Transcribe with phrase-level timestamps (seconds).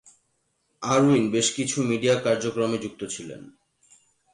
[0.81, 3.41] Irwin বেশকিছু media কার্যক্রমে যুক্ত ছিলেন।